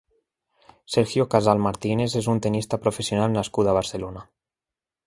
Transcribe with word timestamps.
Sergio 0.93 1.27
Casal 1.35 1.61
Martínez 1.67 2.17
és 2.23 2.31
un 2.35 2.43
tennista 2.47 2.81
professional 2.87 3.39
nascut 3.39 3.71
a 3.75 3.79
Barcelona. 3.81 4.27